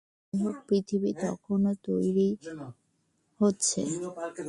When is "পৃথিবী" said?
0.67-1.11